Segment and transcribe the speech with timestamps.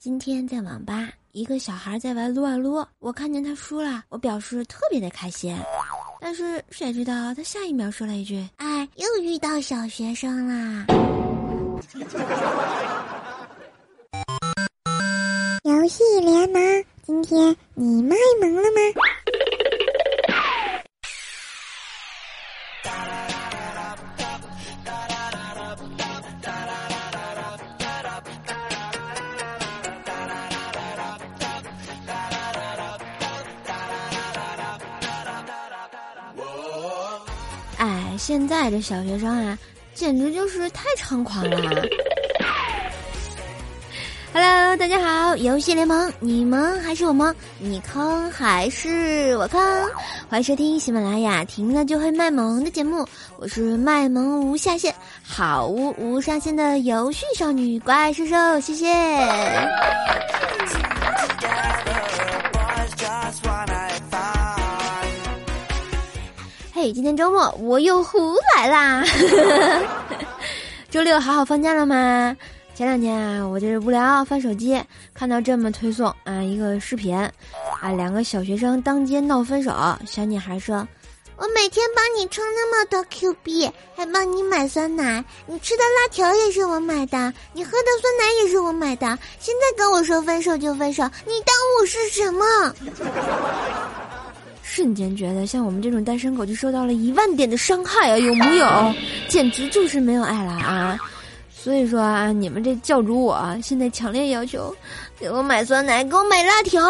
[0.00, 5.54] 今天在网吧，一个小孩在玩撸啊撸，我看见他输了，我表示特别的开心。
[6.22, 10.86] 但是谁知道他下一秒说了一句：“哎，又遇到小学生啦。”
[15.64, 19.09] 游戏联盟，今天你卖萌了吗？
[38.20, 39.58] 现在这小学生啊，
[39.94, 41.56] 简直就是太猖狂了。
[44.34, 47.34] Hello，大家好，游戏联盟，你萌还是我萌？
[47.58, 49.58] 你坑还是我坑？
[50.28, 58.86] 欢迎收听喜马拉雅，听了就会卖萌的节目，我是卖萌无下限、好无无上限的游戏少女怪兽兽，谢谢。
[66.82, 69.04] 嘿，今天周末我又胡来啦！
[70.88, 72.34] 周六好好放假了吗？
[72.74, 79.70] 前两天啊，我就是无聊翻手机，看到这么推送啊一个视频，啊两个小学生当街闹分手，
[80.06, 80.88] 小女孩说
[81.36, 89.06] ：“我每天帮你充那么多 Q 币，还帮你买酸奶，你吃的辣条也是我买的，你喝的酸奶也是我买的，
[89.38, 92.74] 现在跟我说分手就分手，你当我是什么？”
[94.72, 98.94] 瞬间觉得像我们这种单身狗就受到了一万点的伤害啊，有木有？
[99.26, 100.96] 简直就是没有爱了啊！
[101.52, 104.72] 所以说啊，你们这教主我现在强烈要求，
[105.18, 106.80] 给我买酸奶，给我买辣条。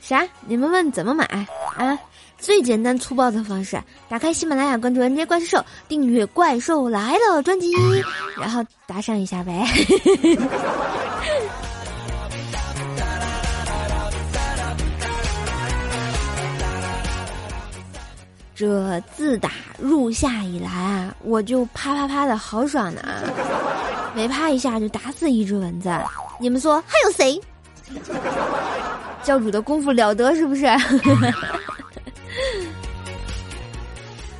[0.00, 0.24] 啥？
[0.46, 1.24] 你们问怎么买
[1.76, 1.98] 啊？
[2.38, 7.72] 最简单粗暴的方式，打开喜马拉雅，关注 NJ 怪兽，订阅《怪兽来了》专辑，
[8.40, 9.66] 然后打赏一下呗。
[18.54, 23.02] 这自打入夏以来啊，我就啪啪啪的好爽呢，
[24.14, 25.90] 每啪一下就打死一只蚊子。
[26.40, 27.40] 你们说还有谁？
[29.22, 30.66] 教主的功夫了得是不是？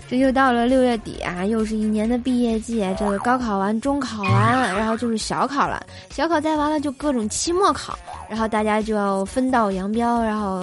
[0.08, 2.82] 这又到了六月底啊，又是一年的毕业季。
[2.98, 5.84] 这个高考完，中考完，然后就是小考了。
[6.08, 10.62] 小考再完了，就各种期末考，然后大家就要分道扬镳，然后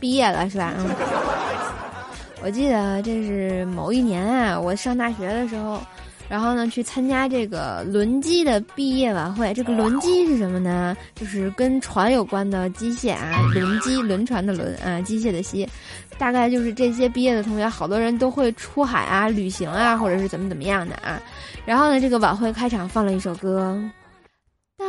[0.00, 0.74] 毕业了，是吧？
[0.78, 0.90] 嗯。
[2.42, 5.80] 我记得这是某一年啊，我上大学的时候，
[6.28, 9.54] 然后呢去参加这个轮机的毕业晚会。
[9.54, 10.96] 这个轮机是什么呢？
[11.14, 15.68] 就是跟船有关的机械啊，轮机，轮船的轮啊，机械的机。
[16.20, 21.18] 大概就是这些毕业的同学，好多人都会出海啊、旅行啊，或者是怎么怎么样的啊。
[21.64, 23.74] 然后呢，这个晚会开场放了一首歌。
[24.76, 24.86] 当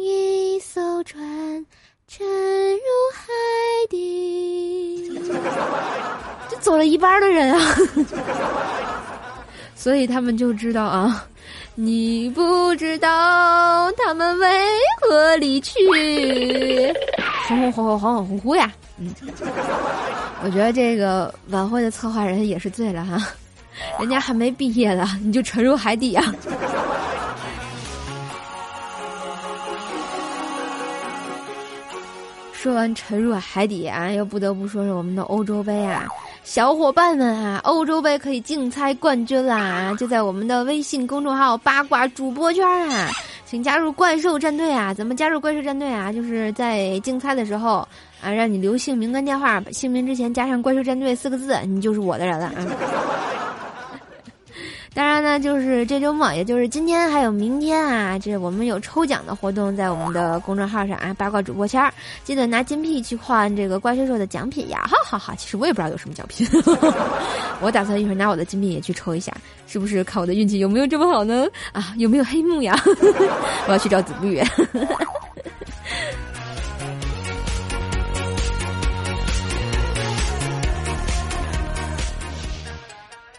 [0.00, 1.22] 一艘船
[2.06, 2.78] 沉入
[3.14, 3.26] 海
[3.90, 5.20] 底，
[6.48, 7.76] 就走了一半的人啊，
[9.76, 11.26] 所以他们就知道啊，
[11.74, 14.48] 你不知道他们为
[15.02, 15.74] 何离去，
[17.46, 19.14] 恍恍恍恍恍恍惚惚呀，嗯。
[20.44, 23.20] 我觉得这个晚会的策划人也是醉了哈，
[23.98, 26.24] 人家还没毕业呢，你就沉入海底啊！
[32.52, 36.06] 说完沉入海底啊，又不得不说说我们的欧洲杯啊，
[36.44, 39.94] 小伙伴们啊，欧洲杯可以竞猜冠军啦！
[39.98, 43.10] 就在我们的微信公众号八卦主播圈啊，
[43.48, 44.92] 请加入怪兽战队啊！
[44.92, 46.12] 怎么加入怪兽战队啊？
[46.12, 47.86] 就是在竞猜的时候。
[48.20, 52.52] 啊，让你留姓名跟电话，姓名之前加上“怪兽战队”四个字，你就是我的人了啊！
[54.98, 61.80] 当然呢，就是这周末，也就是今天还有明天啊，这我们有抽奖的活动在我们的公众号上啊，八卦主播签，
[62.24, 64.88] 记得拿金币去换这个怪兽兽的奖品呀！
[64.90, 66.44] 哈哈哈，其实我也不知道有什么奖品，
[67.62, 69.32] 我打算一会儿拿我的金币也去抽一下，
[69.68, 71.46] 是不是看我的运气有没有这么好呢？
[71.70, 72.76] 啊，有没有黑幕呀？
[73.68, 74.42] 我要去找紫绿。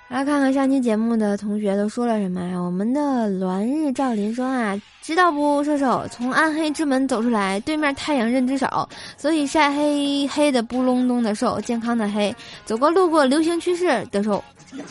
[0.09, 2.57] 来看看上期节目的同学都说了什么呀？
[2.57, 5.63] 我们的栾日照林说啊，知道不？
[5.63, 12.35] 射手从暗黑之门走出来，对面太阳认之手，所以晒黑黑的不隆咚的瘦，健康的黑，
[12.65, 14.43] 走过路过流行趋势的瘦。
[14.71, 14.81] 你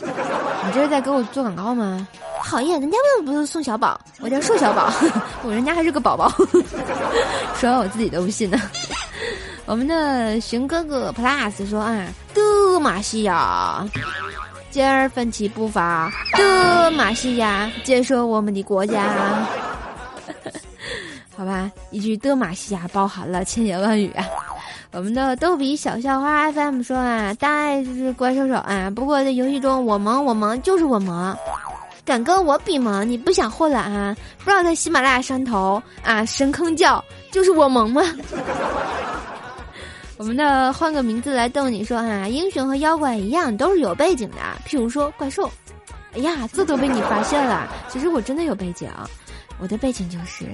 [0.73, 2.07] 这是在给我做广告吗？
[2.45, 3.99] 讨厌，人家为什么不是宋小宝？
[4.21, 4.89] 我叫瘦小宝，
[5.43, 6.31] 我人家还是个宝宝。
[7.59, 8.57] 说完我自己都不信呢。
[9.67, 13.85] 我们的熊哥哥 plus 说啊，德玛西亚，
[14.71, 19.47] 今儿奋起步伐，德玛西亚建设我们的国家。
[21.35, 24.23] 好吧，一句德玛西亚包含了千言万语啊。
[24.91, 28.89] 我们的逗比小校花 FM 说啊，大爱就是怪兽手啊。
[28.89, 31.35] 不过在游戏中，我萌我萌就是我萌，
[32.05, 33.07] 敢跟我比萌？
[33.07, 34.15] 你不想混了啊？
[34.39, 38.01] 不知道在喜马拉雅山头啊神坑叫就是我萌吗？
[40.19, 44.37] 我们的换个名字来逗你说啊，英雄和妖怪一样都是有背景的，
[44.67, 45.49] 譬如说怪兽。
[46.13, 48.89] 哎呀，这都被你发现了，其实我真的有背景，
[49.59, 50.45] 我的背景就是。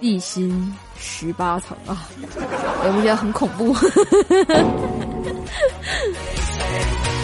[0.00, 2.08] 地心十八层啊，
[2.86, 3.74] 有没有觉得很恐怖？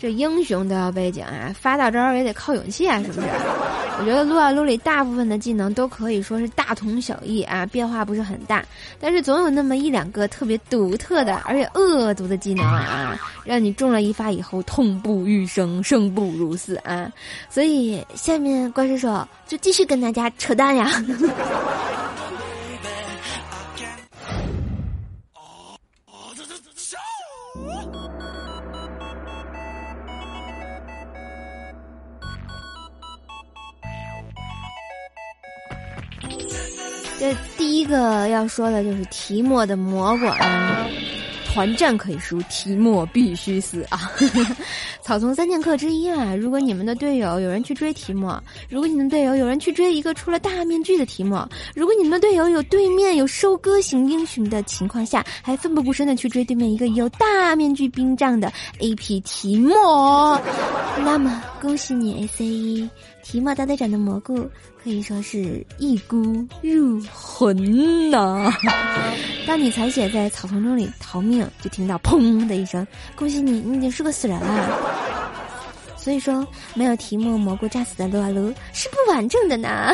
[0.00, 3.28] 这英雄都要背景啊，发大招也得靠勇气啊，是不是？
[3.98, 8.64] 我觉得撸啊撸里大部分的技能都可以说是大同小异啊，变化不是很大，
[8.98, 17.12] 但是总有那么一两个特别独特的，而且恶毒的技能啊，让你中了一发以后痛不欲生，生不如死啊！
[17.50, 20.90] 所以下面怪兽手就继续跟大家扯淡呀。
[37.90, 40.86] 个要说的就是提莫的蘑菇啊，
[41.52, 44.10] 团战可以输，提莫必须死啊！
[45.02, 60.40] 草丛三剑客之一啊，如果你们的队友有人去追提莫，如果你们队友有人去追一个出了大面具的提莫，如果你们的队友有对面有收割型英雄的情况下，还奋不顾身的去追对面一个有大面具兵杖的 AP 提莫，
[60.98, 62.88] 那么恭喜你 ACE。
[63.22, 64.48] 提莫大队长的蘑菇
[64.82, 68.50] 可以说是一菇入魂呐！
[69.46, 74.78] 当你残血在草丛中里逃命，就听到砰的一声，恭喜你，你已经是个死人了。
[75.96, 79.92] 所以说，没有提莫蘑菇炸死的撸啊撸是不完整的呢。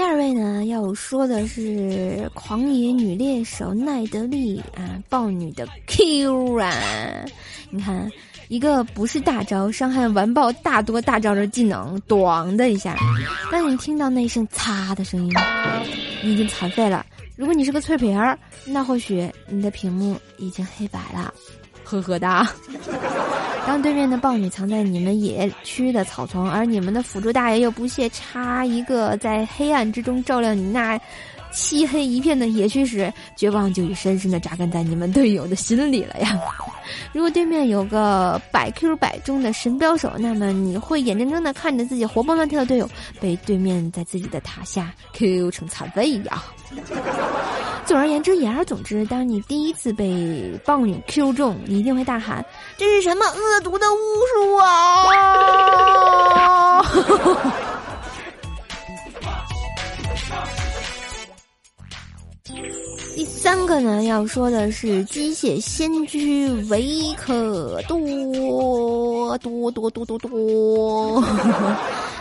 [0.00, 6.72] 第二位呢，要说的是狂野女猎手奈德利啊，豹女的 Q 啊！
[7.68, 8.10] 你看，
[8.48, 12.96] 一个不是大招，伤害完爆大多大招的技能，咣的一下，
[13.52, 15.34] 当你听到那一声“擦”的声音，
[16.22, 17.04] 你已经残废了。
[17.36, 21.32] 如果你是个脆皮儿，那或许你的屏幕已经黑白了。
[21.90, 22.48] 呵呵哒。
[23.66, 30.98] 当对面的豹女藏在你们野区的草丛，而你们的辅助大爷又不屑插一个在黑暗之中照亮你那
[31.52, 36.38] 漆黑一片的野区时，绝望就已深深的扎根在你们队友的心里了呀！
[37.12, 42.88] 如果对面有个百 Q 百中的神标手，那么你会眼睁睁的看着自己活蹦乱跳的队友
[43.20, 46.42] 被对面在自己的塔下 Q 成残废呀！
[47.84, 52.44] 总而言之，言而总之，当你第一次被豹女 Q 中，你一定会大喊
[52.78, 53.96] ：“这是什么恶毒的巫
[54.34, 55.06] 术啊！”
[63.70, 66.84] 个呢，要说的是机械先驱维
[67.16, 67.96] 克多
[69.38, 71.24] 多多多多多。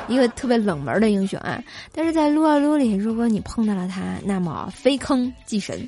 [0.08, 1.62] 一个特别冷门的英雄啊，
[1.94, 5.88] 但是在撸啊撸里，如果你碰到了他，那么非坑即神。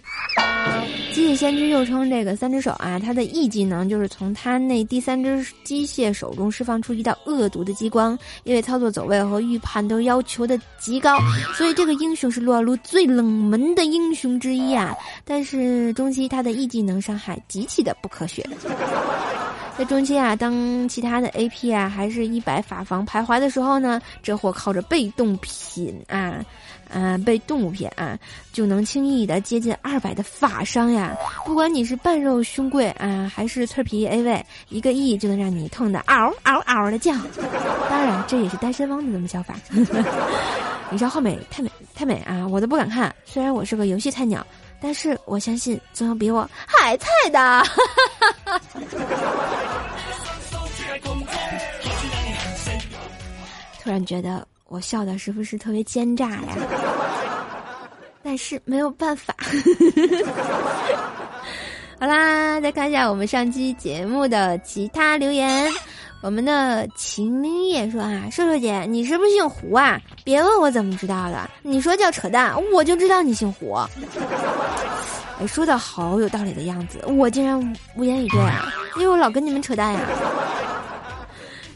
[1.11, 11.17] 机械先驱又称这个三只手啊，他的 E 技能就是从他那第三只机械手中释放出一道恶毒的激光，因为操作走位和预判都要求的极高，
[11.55, 14.95] 所以这个英雄是撸啊撸最冷门的英雄之一啊。
[15.25, 18.47] 但是中期他的 E 技能伤害极其的不科学。
[19.77, 26.43] 在中期啊，当其他的 AP 啊还是一百法防徘徊的时候呢，这货靠着被动品啊，
[26.89, 28.19] 嗯，被动物品啊，
[28.51, 31.15] 就能轻易的接近二百的法伤呀。
[31.45, 37.13] 不管你是半肉胸贵啊，还是脆皮 A 位，一个 E 就能让你痛的嗷嗷嗷的叫。
[37.89, 39.55] 当然，这也是单身汪的那么叫法。
[40.91, 43.13] 你知道浩美太美太美啊，我都不敢看。
[43.25, 44.45] 虽然我是个游戏菜鸟。
[44.81, 47.63] 但是我相信，总有比我还菜的。
[53.83, 56.57] 突然觉得我笑的是不是特别奸诈呀？
[58.23, 59.35] 但是没有办法。
[61.99, 65.71] 好啦，再看一下我们上期节目的其他留言。
[66.21, 69.99] 我们的秦明夜说啊，瘦瘦姐，你是不是姓胡啊？
[70.23, 73.73] 别问我怎么知道的，你说叫扯淡，我就知道你姓胡。
[75.39, 77.59] 哎，说的好有道理的样子，我竟然
[77.95, 79.99] 无言以对啊，因为我老跟你们扯淡呀。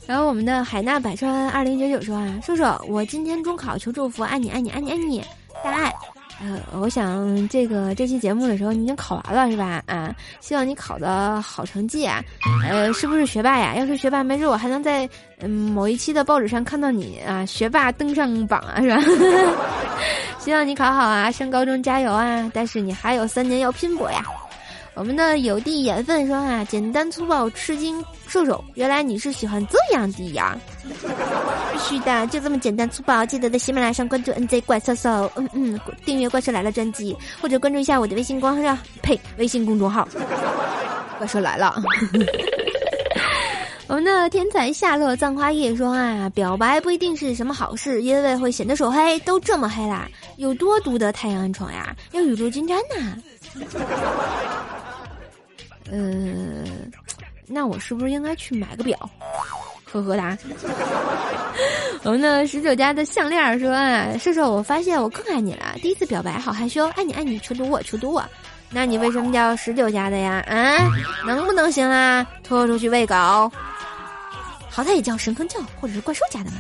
[0.06, 5.24] 然后我们的海纳百川二零九九说啊，瘦瘦，我今天中考求祝福，爱你爱你爱你爱你，
[5.64, 5.92] 大爱。
[6.42, 9.82] 呃，我想这个这期节目的时候你已经考完了是吧？
[9.88, 12.22] 啊，希望你考的好成绩啊。
[12.70, 13.74] 呃，是不是学霸呀？
[13.76, 19.02] 要是学霸，没准我还能在嗯某一期的报纸上看到你啊，学霸登上榜啊，是吧？
[20.40, 22.52] 希望你考好啊，上高中加油啊！
[22.54, 24.24] 但是你还有三年要拼搏呀。
[24.94, 30.56] 我们的有地眼粪说啊，简单粗暴，吃惊，瘦瘦，原来你是喜欢这样的呀？
[31.76, 33.26] 必须的，就这么简单粗暴。
[33.26, 40.08] 记得在喜马拉雅上关注 NZ 怪兽兽，嗯嗯，订阅怪兽来了专辑，或者关注一下我的微信公号，呸，微信公众号，
[41.20, 41.76] 怪兽来了。
[43.88, 49.20] 我们的天才夏洛葬花叶说啊，表白不一定是什么好事，因为会显得手黑。
[49.20, 51.94] 都这么黑啦，有多毒的太阳暗疮呀？
[52.14, 53.18] 要雨露均沾呐。
[55.92, 56.64] 呃，
[57.48, 58.98] 那我是不是应该去买个表？
[60.02, 60.38] 呵呵哒。
[62.04, 65.76] 我们的十九家的项链说啊，瘦瘦，我发现我更爱你了。
[65.82, 68.24] 第一次表白好害羞，爱你爱你，求读我求读我。
[68.70, 70.44] 那你为什么叫十九家的呀？
[70.48, 70.90] 啊，
[71.26, 72.26] 能不能行啦？
[72.44, 73.16] 拖出去喂狗。
[74.70, 76.58] 好歹也叫神坑教或者是怪兽家的嘛。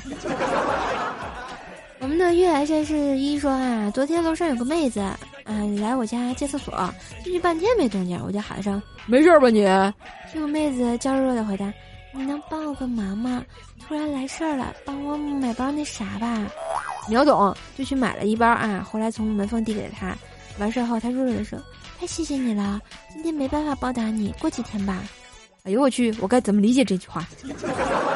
[1.99, 5.03] 我们的月来战士一说啊，昨天楼上有个妹子。
[5.47, 6.73] 嗯，来我家借厕所，
[7.23, 9.63] 进去半天没动静，我就喊声：“没事吧你？”
[10.33, 11.71] 这个妹子娇弱的回答
[12.15, 13.43] ：“你能帮我个忙吗？
[13.85, 16.47] 突然来事儿了，帮我买包那啥吧。”
[17.07, 18.87] 秒懂，就去买了一包啊。
[18.89, 20.15] 后来从门缝递给他，
[20.57, 21.59] 完事后他弱弱的说
[21.99, 22.81] ：“太谢谢你了，
[23.13, 25.03] 今天没办法报答你，过几天吧。”
[25.63, 27.27] 哎呦我去，我该怎么理解这句话？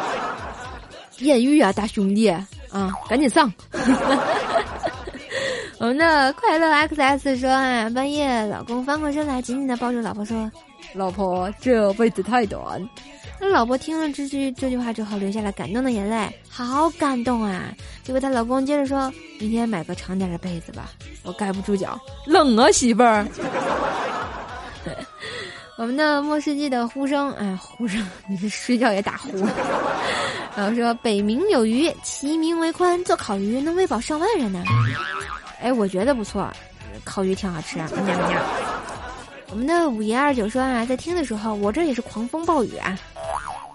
[1.19, 2.47] 艳遇啊，大兄弟啊，
[3.09, 3.51] 赶紧上！
[5.79, 10.51] 我们的快乐 XS 说啊，半夜老公翻过身来，紧紧的抱住老婆说
[10.93, 12.85] ：“老婆，这辈子太短。”
[13.39, 17.73] 那老婆听了这句这句话之后，流下了感动的眼泪，好感动啊！
[18.03, 19.09] 结果她老公接着说
[19.39, 20.89] ：“明天买个长点的被子吧，
[21.23, 23.25] 我盖不住脚，冷啊，媳妇儿。”
[25.77, 29.29] 我们的末世纪的呼声，哎，呼声，你是睡觉也打呼。
[30.57, 34.61] 然后说：“北冥有鱼，其名为鲲，做烤鱼能喂饱上万人呢。”
[35.61, 36.49] 哎，我觉得不错，
[37.03, 37.89] 烤鱼挺好吃啊！
[39.51, 42.97] 我们的五爷二九说啊，在听的时候，我这也是狂风暴雨啊。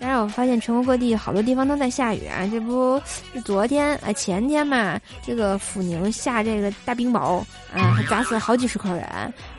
[0.00, 2.46] 但是，我发现全国各地好多地方都在下雨啊。
[2.50, 3.00] 这不
[3.32, 7.38] 是昨天啊，前天嘛，这个抚宁下这个大冰雹
[7.74, 9.02] 啊，还砸死了好几十口人，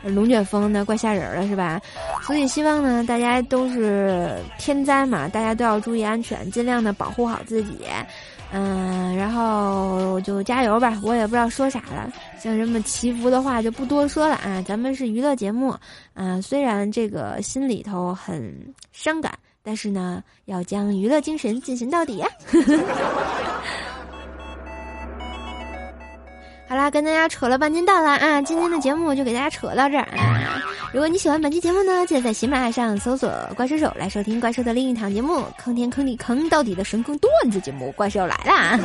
[0.02, 1.80] 龙卷风呢，怪吓人了，是吧？
[2.22, 7.78] 所以希望呢，大家都是天灾嘛，大家都要注意安全，尽量的保护好自己。
[8.52, 10.98] 嗯，然后就加油吧！
[11.02, 14.62] 我也不知道说啥了，像什么祈福的话就不多说了啊。
[14.66, 15.74] 咱们是娱乐节目，
[16.14, 22.28] 啊，虽然这个心里头很伤感，但是呢，要将娱乐精神进行到底呀。
[26.68, 28.42] 好啦，跟大家扯了半天道了啊！
[28.42, 30.06] 今天的节目就给大家扯到这儿！
[30.92, 38.78] 如果你喜欢本期节目呢，记得在喜马拉雅上搜索“怪兽手”来收听怪兽的另一档节目——坑天坑地坑到底的神坑段子节目《怪兽来啦》，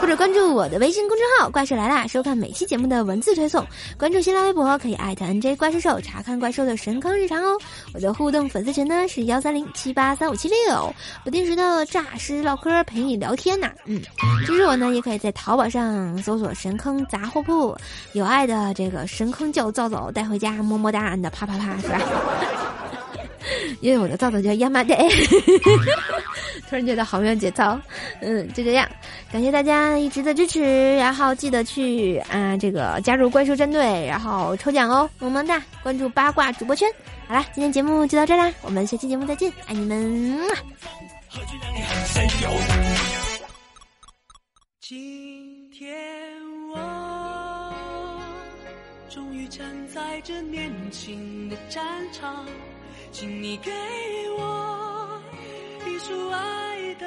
[0.00, 3.64] 或者关注我的微信公众号“怪兽来啦”，收看每期节目的文字推送。
[3.98, 7.58] 关注新浪微博可以艾特 NJ 怪兽兽查看怪兽的神坑日常哦。
[7.92, 13.70] 我的互动粉丝群呢是幺三零七八三五七六，不定时的诈尸唠嗑陪你聊天呐。
[13.84, 14.00] 嗯，
[14.46, 17.04] 支持我呢，也可以在淘宝上搜索“神坑”。
[17.10, 17.76] 杂货铺，
[18.14, 22.00] 有爱的这个神坑叫皂皂带回家，么么哒你的啪啪啪，是吧？
[23.80, 24.94] 因为我的皂皂叫亚麻得，
[26.68, 27.78] 突然觉得好没有节操。
[28.20, 28.88] 嗯，就这样，
[29.32, 35.62] 感谢大家一直的支持，然后记得去啊这个加入怪兽战队，然后抽奖哦，么么哒！
[35.82, 36.88] 关注八卦主播圈。
[37.26, 40.38] 好啦，今天节目就到这啦，我们下期节目再见，爱你们。
[44.80, 45.88] 今天。
[49.08, 51.82] 终于站在这年轻的战
[52.12, 52.46] 场，
[53.12, 53.70] 请你给
[54.38, 55.20] 我
[55.86, 57.06] 一束爱的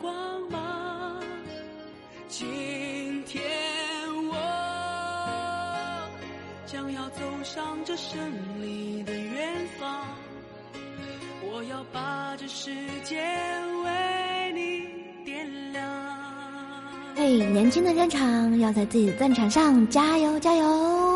[0.00, 1.22] 光芒。
[2.28, 3.42] 今天
[4.30, 4.36] 我
[6.66, 8.18] 将要走上这胜
[8.62, 10.06] 利的远方，
[11.42, 12.70] 我要把这世
[13.04, 13.20] 界
[13.84, 15.82] 为你点亮。
[17.14, 21.11] 嘿，年轻的战场，要在自己的战场上加油加油！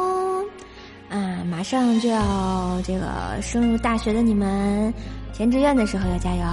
[1.57, 4.93] 马上就要这个升入大学的你们，
[5.33, 6.45] 填志愿的时候要加油；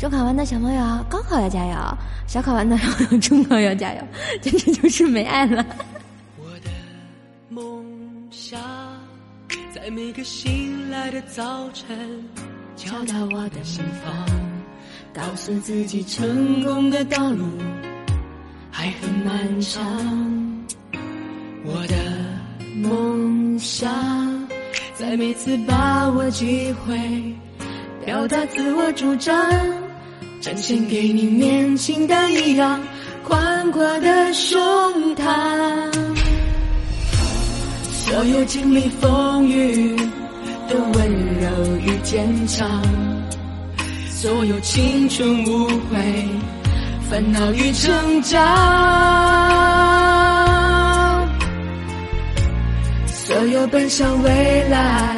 [0.00, 1.76] 中考完的小朋友，高考要加油；
[2.26, 4.02] 小考完的小朋友，中考要加油。
[4.42, 5.64] 简直就是没爱了。
[6.38, 6.70] 我的
[7.48, 7.84] 梦
[8.32, 8.60] 想
[9.72, 11.96] 在每个醒来的早晨，
[12.74, 14.26] 敲打我的心房，
[15.14, 17.44] 告诉自己成功的道路
[18.72, 19.80] 还很漫长。
[21.64, 21.94] 我的
[22.82, 23.88] 梦想，
[24.98, 26.98] 在每次把握机会，
[28.04, 29.32] 表达自我主张，
[30.40, 32.80] 展现给你年轻的一样
[33.22, 34.58] 宽阔的胸
[35.14, 35.22] 膛。
[37.92, 39.94] 所有经历风雨
[40.68, 42.68] 的温柔与坚强，
[44.10, 46.26] 所有青春无悔、
[47.08, 48.42] 烦恼与成长，
[53.38, 55.14] 所有奔向未来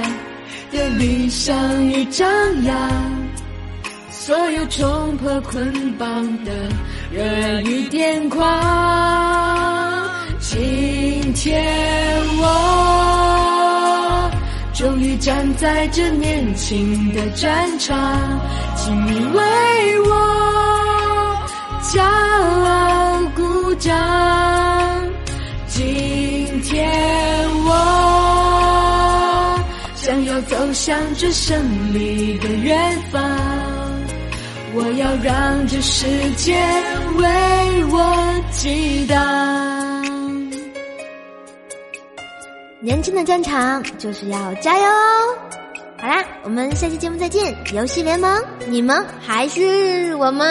[0.71, 2.29] 的理想与张
[2.65, 2.77] 扬，
[4.11, 6.07] 所有冲破捆绑
[6.45, 6.53] 的
[7.11, 8.45] 热爱与癫狂。
[10.39, 11.65] 今天
[12.37, 12.45] 我
[14.75, 17.99] 终于站在这年轻的战场，
[18.77, 21.39] 请你为我
[21.85, 24.10] 骄傲鼓掌。
[30.81, 33.21] 向着胜利的远方，
[34.73, 36.07] 我要让这世
[36.37, 36.55] 界
[37.19, 40.03] 为我激荡。
[42.81, 45.37] 年轻的战场就是要加油哦！
[45.99, 47.55] 好啦，我们下期节目再见。
[47.75, 50.51] 游戏联盟，你们还是我们？